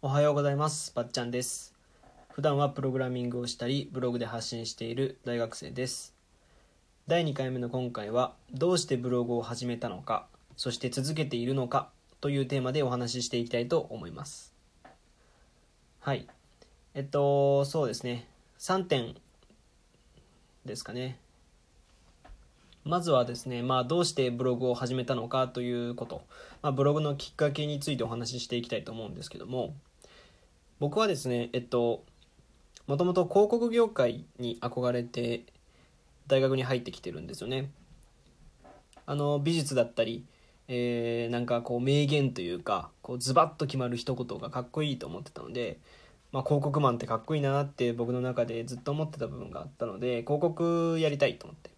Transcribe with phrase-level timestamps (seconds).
[0.00, 0.92] おはようございます。
[0.94, 1.74] ばっちゃんです。
[2.30, 6.14] 普段はプログラミングをしたり、ブログで発信している大学生です。
[7.08, 11.88] 第2回目の今回は、どうしてブログを始めたのか、そして続けているのか
[12.20, 14.54] というテーマでお話ししていきたいと思います。
[15.98, 16.28] はい。
[16.94, 18.28] えっと、そうですね。
[18.60, 19.16] 3点
[20.64, 21.18] ですかね。
[22.84, 26.22] まずはですね、まあ、どうしてブログを始めたのかということ、
[26.62, 29.74] まあ、ブログのきっかけについてお話ししていきたいと思うんですけども
[30.80, 32.04] 僕はですねえっと
[32.86, 35.44] もともと広告業界に憧れて
[36.26, 37.70] 大学に入ってきてるんですよね。
[39.06, 40.24] あの美術だったり、
[40.68, 45.78] えーなんかこう名言というかこうズバッと決まる一言がかっこいいと思ってたので、
[46.32, 51.70] まあ、広告マンってかっこいいなって僕の中でずっと思ってた部分があったので広告やりたいと思って。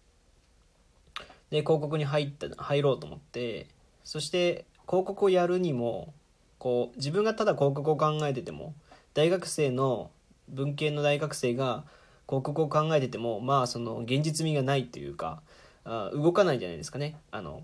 [1.49, 3.67] で広告に入った入ろうと思って
[4.05, 6.13] そして広告をやるにも
[6.59, 8.73] こう自分がただ広告を考えてても
[9.13, 10.11] 大学生の
[10.49, 11.83] 文系の大学生が
[12.27, 15.41] 広告を考えててもまあその現実味がないというか
[15.83, 17.17] あ動かないじゃないですかね。
[17.31, 17.63] あの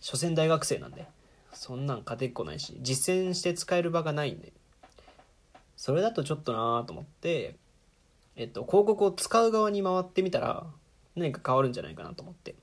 [0.00, 1.06] 所詮大学生なんで。
[1.52, 4.52] そんなん勝てっこないし実践して使える場がないんで。
[5.76, 7.56] それだとちょっとなと思って、
[8.34, 10.66] えっと、広告を使う側に回ってみたら
[11.16, 12.54] 何か変わるんじゃないかなと思って。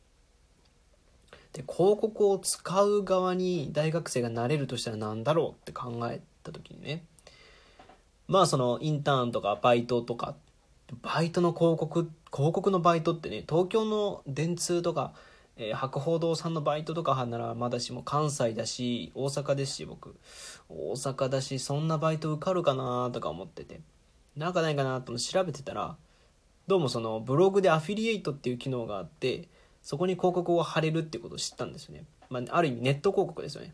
[1.53, 7.03] で広告を使う側に大学生がなれるとしたら何だろうって考えた時にね
[8.27, 10.35] まあそのインターンとかバイトとか
[11.02, 15.13] バイトの広告広告のバイトってね東京の電通とか、
[15.57, 20.16] えー博報堂さんのバイトとかならまだしも関西だし大阪ですし僕。
[20.69, 23.81] 大阪だしそんなバイト受かるかなとか思ってて。
[24.35, 25.95] なんかないかなと調べてたら
[26.67, 29.47] どうもそのブログでアフィリエイトっていう機能があって
[29.83, 33.73] そこに広告を貼れるってことを知ったんですよね、まあ、ある意味ネット広告ですよね。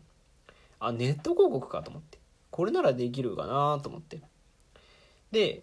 [0.80, 2.18] あネット広告かと思って。
[2.50, 4.20] これならできるかなと思って。
[5.32, 5.62] で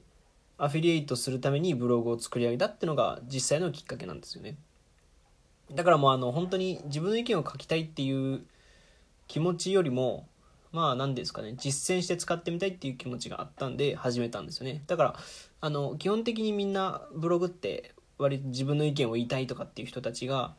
[0.58, 4.56] アフィリエイトするためにブログを作り上げたっていうのが実際のきっかけなんですよね。
[5.72, 8.46] だからもうあの本当に自分の意見を書きたいっていう
[9.28, 10.28] 気持ちよりも
[10.72, 14.84] まあ何ですかね実践して使ってみたいっていう気持ちがあったんで始めたんですよね。
[14.88, 15.16] だから
[15.60, 20.56] あの基本的にみんなブログって割と自分の意見を言いたいとかっていう人たちが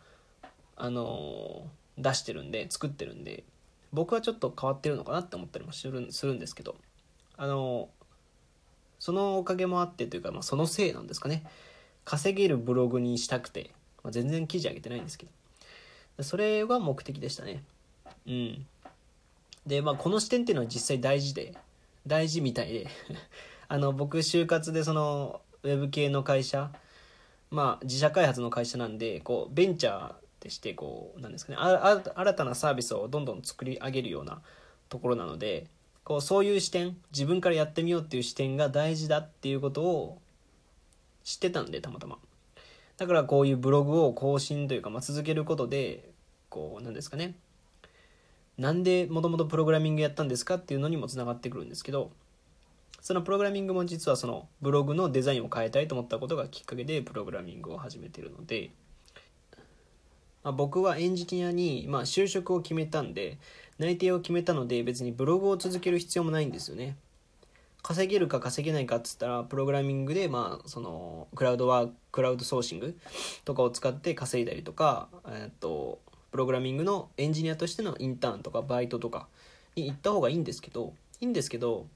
[0.77, 1.67] あの
[1.97, 3.45] 出してるんで作ってるんで
[3.93, 6.77] 僕はちょっと変わってるのかなって思ったりもするするんですけど
[7.37, 7.89] あの
[8.99, 11.45] そのおかげもあってというか、まあ、そのせいなんですかね。
[12.05, 13.71] 稼げるブログにしたくて、
[14.03, 16.23] まあ、全然記事上げてないんですけど。
[16.23, 17.63] それが目的でしたね。
[18.27, 18.67] うん。
[19.67, 21.55] でまあこの視点っていうのは実際大事で
[22.07, 22.87] 大事みたいで。
[23.71, 26.73] あの僕就活でそのウェブ系の会社
[27.51, 31.59] まあ自社開発の会社なんでこうベンチャーでしてこうなんですかね。
[31.59, 34.41] 新たなサービスをどんどん作り上げるような
[34.89, 35.67] ところなので
[36.09, 40.23] こうそういう視点自分からやってみようっていう視点が大事だっていうことを
[41.23, 42.17] 知ってたんでたまたま。
[42.97, 46.09] だからこういうブログを更新というか、まあ、続けることで
[46.49, 47.35] こうなんですかね。
[48.57, 52.11] なんでもともとプログラミングやったんですかっていうのにもつながってくるんですけど
[53.03, 58.71] そのプログラミングも実はそのブログのデザインを変えたいと思ったことがきっかけでプログラミングを始めてるので、
[60.45, 63.39] まあ、僕はエンジニアに、まあ、就職を決めたんで
[63.79, 66.97] 内定を決めたので別にブログを続ける必要もないんですよね。
[67.83, 72.99] 稼げるか稼げないかっつったらプログラミングでまあそのクラウドワーククラウドソーシング
[73.45, 76.01] とかを使って稼いだりとかえっと
[76.33, 79.29] プログラミングのエンジニアとしてのインターンとかバイトとか
[79.77, 81.87] に行った方がいいんですけどいいんですけど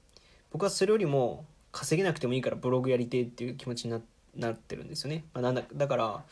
[0.51, 3.99] 僕はそれよりも稼げなくてもいいからブログやりてえっていう気持ちにな
[4.35, 6.23] なってるんですよね、まあ、なんだだから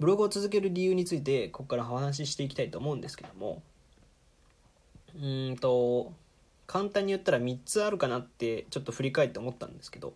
[0.00, 3.62] ブログを続ける理由についてここからお話ししていきたいと思うんですけども
[5.16, 5.18] う
[5.52, 6.12] んと
[6.66, 10.14] 簡単に言ったら3つあるかなってちょっと振り返って思ったんですけど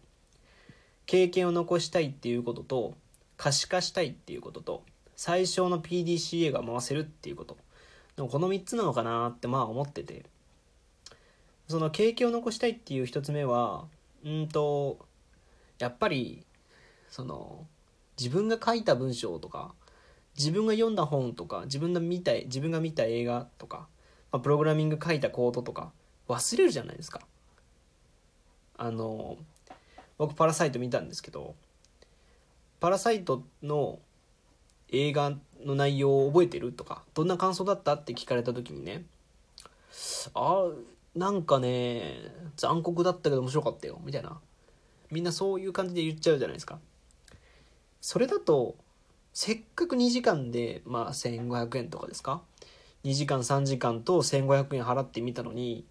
[1.07, 2.95] 経験を残したいっていうことと
[3.37, 4.83] 可視化したいっていうことと
[5.15, 7.57] 最小の PDCA が回せるっていうこと
[8.17, 10.25] でもこの3つなのかなってまあ思ってて
[11.69, 13.85] その経験を残したいっていう1つ目は
[14.25, 14.99] うんと
[15.79, 16.45] やっぱり
[17.11, 17.67] その
[18.19, 19.75] 自分が書いた文章とか
[20.37, 23.89] 自分が読んだ本とか自分が見た自分が見た映画とか、
[24.33, 25.93] まあ、プログラミング書いたコードとか
[26.29, 27.21] 忘れるじゃないですか。
[28.77, 29.37] あの
[30.19, 31.57] 僕パラサイト見たんですけど
[32.79, 33.99] パラサイトの
[34.91, 35.33] 映画
[35.65, 39.05] の内容を覚えてるとかどんな感想だったって聞かれた時にね
[40.35, 40.69] あ
[41.17, 42.19] なんかね
[42.57, 44.39] 残酷だったけど面白かったよみたいな。
[45.11, 46.79] みんなそういう感じで言っちゃうじゃないですか。
[48.01, 48.77] それだと
[49.33, 52.43] せっかく2時間でまあ1500円とかですか
[53.05, 55.85] ？2時間3時間と1500円払ってみたのに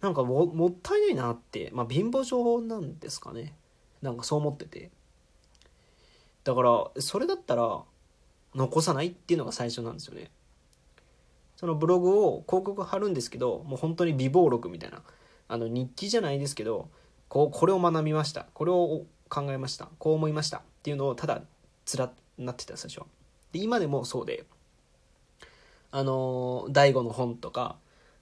[0.00, 3.54] なんかももったいないなってまあ貧乏症なんですかね。
[4.00, 4.90] なんかそう思ってて。
[6.44, 7.82] だからそれだったら
[8.54, 10.30] 残さないっていうのが最初なんですよね。
[11.56, 15.02] そのブログを広告貼るんですけどもう本当に微暴録みたいな
[15.48, 16.88] あの日記じゃないですけど
[17.28, 18.46] こうこれを学びました。
[18.54, 19.88] これを考えました。
[19.98, 20.62] こう思いました。
[20.80, 21.42] っていうのをただ
[21.84, 23.02] つらなってた最初
[23.52, 24.44] で今でもそうで
[25.90, 27.76] あの大悟の本とか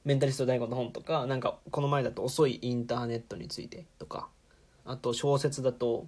[0.04, 4.28] メンタリスト大悟の本とかなんかこの前だと遅いインターネットについてとか
[4.84, 6.06] あと小説だと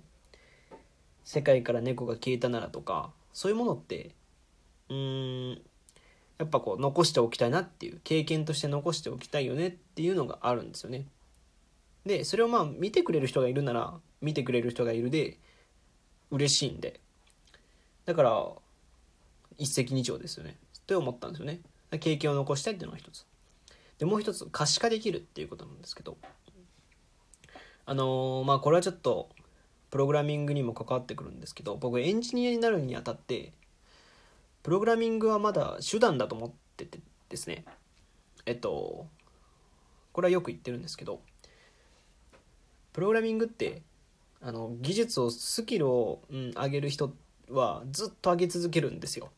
[1.25, 4.11] 「世界から猫が消えたなら」とかそういうものって
[4.88, 5.50] うん
[6.38, 11.05] やっぱこう残しておきたいなっていう経験として残しておきたいよねっていうのがあるんですよね。
[12.06, 13.93] でそれをまあ見てくれる人がいるなら
[14.23, 15.37] 見てくれる人がいるで
[16.31, 17.00] 嬉しいんで。
[18.06, 18.47] だから
[19.59, 20.56] 一石二鳥ですよね。
[20.79, 21.61] って思ったんですよね。
[21.99, 23.27] 経験を残したいっていうのが一つ。
[23.99, 26.17] でもう一つ可視化できるっていうことなんですけど。
[27.87, 29.31] あのー、まあこれはちょっと
[29.91, 33.53] プログラミングにも関わってくるんですけど僕エンジニアになるにあたって
[34.62, 37.65] プログラミングはまだ手段だと思っててですね。
[38.47, 39.06] えっと
[40.12, 41.21] これはよく言ってるんですけど
[42.93, 43.83] プログラミングって
[44.42, 47.12] あの技術をスキルを、うん、上げる人
[47.50, 49.31] はずっと上げ続けるんですよ。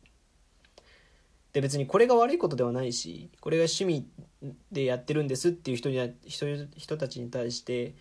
[1.53, 4.07] で別にこれが悪いことではないしこれが趣味
[4.71, 6.47] でやってるんですっていう人に人
[6.77, 7.95] 人たちに対して、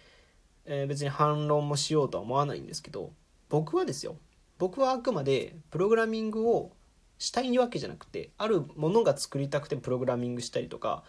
[0.65, 3.11] えー、別に反論もしようとは思わないんですけど
[3.49, 4.15] 僕はですよ。
[4.57, 6.71] 僕はあくまでプログラミングを
[7.17, 11.03] したいわけじゃなくてあるものが作りたくてプログラミングしたりとか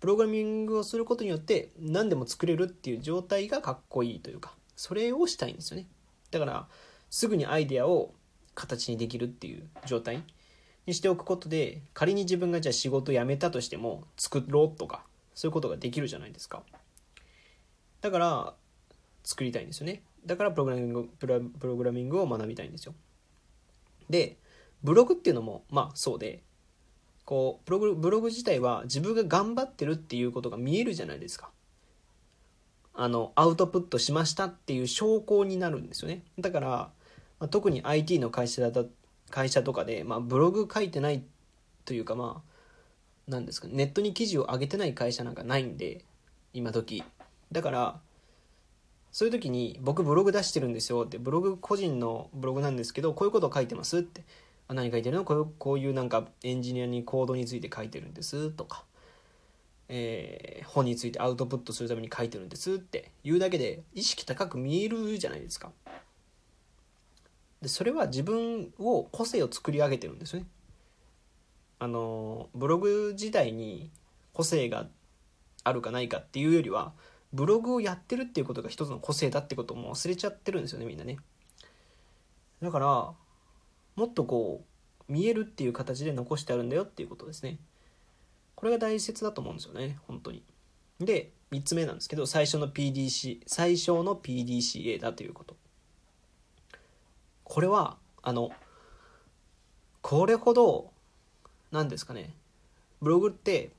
[0.00, 5.86] プログラミングをすることによって何でも作れるっていう状態がかっこいいというかそれをしたいんですよね。
[6.30, 6.68] だから
[7.10, 8.14] すぐにアイデアを
[8.54, 10.22] 形にできるっていう状態
[10.86, 15.02] にしておくことで仮に自分がじゃあ仕事辞めたとしても作ろうとか
[15.34, 16.62] そういうことができるじゃないですか。
[18.00, 18.54] だから
[19.24, 20.02] 作りたいんですよね。
[20.24, 22.94] だからプログラミングプログラミングを学びたいんですよ。
[24.08, 24.36] で
[24.82, 26.42] ブログっていうのもまあそうで
[27.24, 31.50] こうブログブログ自体は自分が頑張ってるっていうことが見えるじゃないですか。
[32.96, 36.22] あのアウトプットしましたっていう証拠になるんですよね。
[36.38, 36.90] だから、ま
[37.40, 38.84] あ、特に IT の会社だ
[39.30, 41.22] 会社とかで、まあ、ブログ書いてない
[41.84, 42.50] というかまあ
[43.28, 46.04] 何ですかネットに記事を上げてない会社なんかないんで
[46.52, 47.04] 今時。
[47.52, 48.00] だから
[49.12, 54.24] そういう時に僕ブログ出してるんですよってブログ個人のブログなんですけどこういうことを書いてますって。
[54.68, 55.24] 何書いてるの？
[55.24, 58.82] こういうこういうなんかエンジニアにコードについて書いてるんですとか、
[59.88, 65.70] えー、本についてアウトプットするために書いてるんですって言うだけで意識高く見えるじゃないですか。
[67.62, 70.44] でそれは自分を個性を作り上げてるんですね。
[71.78, 73.90] あのブログ自体に
[74.32, 74.88] 個性が
[75.64, 76.92] あるかないかっていうよりは
[77.32, 81.18] ブログをやってるっていうことが一つの個性だってことも忘れちゃってるんですよねみんなね。
[82.62, 84.64] だからもっとこ
[85.08, 87.58] う見えるっていう形で残してあるんだよっていうことですね。
[88.56, 90.42] これが大切だと思うんですよね本当に。
[90.98, 95.56] で3つ目なんですけど最初の PDC 最小の PDCA だということ。
[97.44, 98.50] これはあの
[100.02, 100.90] これほど
[101.70, 102.34] 何ですかね
[103.00, 103.70] ブログって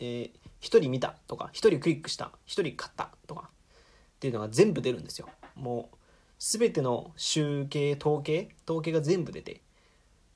[0.00, 0.30] えー、
[0.60, 5.28] 1人見たとか1人クリックした1人買ったとかっていうのが全部出るんですよ。
[5.54, 5.96] もう
[6.38, 9.60] 全ての集計統計統計が全部出て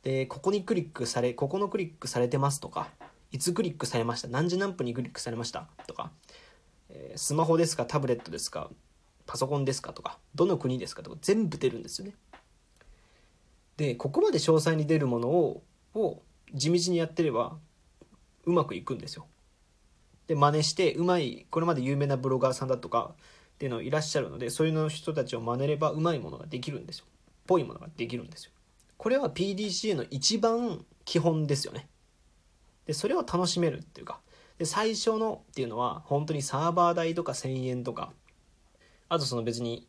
[0.03, 2.89] でここにクリックされここのクリックされてますとか
[3.33, 4.29] いつクリックされました？
[4.29, 5.69] 何時何分にクリックされました？
[5.87, 6.13] とか、
[6.91, 7.87] えー、スマホですか？
[7.87, 8.71] タブレットですか？
[9.27, 9.93] パソコンですか？
[9.93, 10.19] とか。
[10.35, 11.03] どの国ですか？
[11.03, 11.17] とか。
[11.23, 12.15] 全部出るんですよね。
[13.79, 15.63] でここまで詳細に出るものを
[15.95, 16.23] を
[16.55, 17.57] 地道にやってれば
[18.45, 19.27] うまくいくんですよ。
[20.27, 23.15] で真似してうまいこれまで有名なブロガーさんだとか
[23.55, 27.07] っていうのいらっしゃるのでそういうの人たちを真似ればうまいものができるんですよ。
[27.47, 28.53] ぽいものができるんですよ。
[28.99, 31.89] これは PDCA の一番基本ですよね。
[32.87, 34.21] でそれを楽しめるっていうか
[34.59, 38.13] で最初のっていうのは本当にサーバー代とか1000円とか
[39.09, 39.87] あとその別に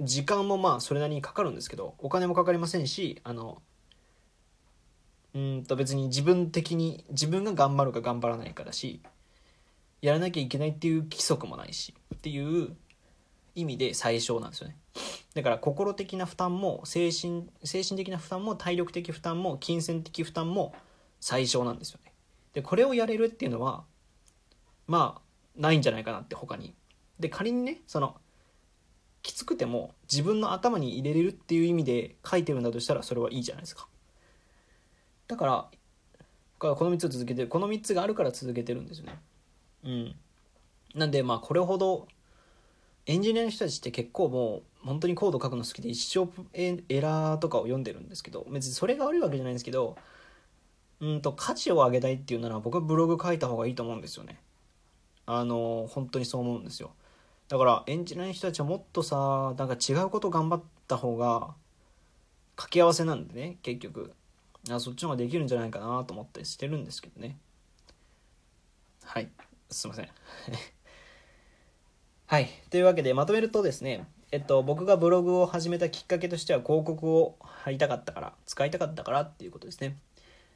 [0.00, 3.60] 時間もまあそれなりにかかるんですけどお金もかかりませんしあの
[5.34, 9.00] うんと別に自分的に自分が頑張るか頑張らないかだし
[10.02, 12.74] やらなきゃいけないっていう規則もないしっていう
[13.54, 14.76] 意味で最小なんですよね。
[15.34, 20.74] だから心的な負担も精神精神的な負担も体力的負担も金銭的負担も
[21.20, 22.12] 最小なんですよね。
[22.52, 23.84] でこれをやれるっていうのは
[24.86, 25.22] まあ
[25.60, 26.74] ないんじゃないかなって他に。
[27.18, 28.16] で仮にねその
[29.22, 33.86] きつくても自分の頭に入れれるっていう意味で書いてるんだとしたらそれはいいじゃないですか。
[35.28, 35.70] だから
[36.58, 39.18] この3つを続けてるこの3つがあるから続けてるんですよね。
[39.84, 40.16] うん。
[40.94, 42.08] なんでまあこれほど
[43.06, 49.96] エンジニアの人たちって結構もう本当にコード書くの好きで一生エエラーとかを読んでるんですけど別にそれが悪いわけじゃないんですけど
[51.00, 54.38] うんと価値を上げたいっていうなら僕はブログ書いた方がいいと思うんですよね。
[55.26, 56.92] あの本当にそう思うんですよ。
[57.48, 61.54] だからエンジニアの人たちはもっとさなんか違うこと頑張った方が
[62.54, 64.12] 掛け合わせなんでね結局。
[64.68, 67.38] あそっちの方ができるんじゃないかなと思ったりしてるんですけどね。
[69.04, 69.28] はい。
[69.70, 70.08] すいません。
[72.26, 72.48] はい。
[72.68, 79.96] というわけでまとめるとですねえっと僕がブログを始めたきっかけとしては広告を貼りたかったから使いたかったからっていうことですね。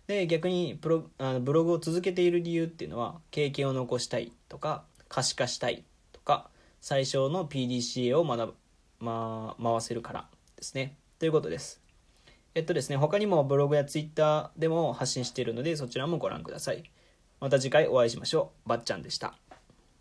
[0.06, 8.54] で逆にプロあのブログを続けている理由っていうのは経験を残したいとか可視化したいとか最小の PDCA を学ぶ、
[9.00, 10.96] まあ、回せるからですね。
[11.18, 11.80] ということです。
[12.54, 16.84] えっとですね他にもブログやツイッターでも発信しているのでそちらもご覧ください。
[17.40, 18.68] また次回お会いしましょう。
[18.68, 19.34] ばっちゃんでした。